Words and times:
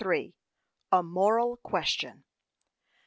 A 0.91 1.03
MORAL 1.03 1.57
QUESTION. 1.57 2.23